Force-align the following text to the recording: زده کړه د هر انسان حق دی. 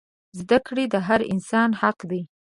زده 0.39 0.57
کړه 0.67 0.83
د 0.93 0.95
هر 1.07 1.21
انسان 1.33 1.69
حق 1.81 1.99
دی. 2.09 2.21